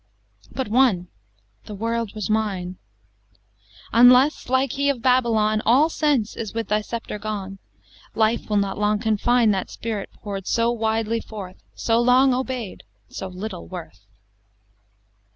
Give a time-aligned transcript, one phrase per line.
[0.51, 1.09] But one
[1.65, 2.77] "The word was mine!"
[3.93, 7.59] Unless, like he of Babylon, All sense is with thy sceptre gone,
[8.15, 13.27] Life will not long confine That spirit pour'd so widely forth So long obey'd so
[13.27, 14.07] little worth!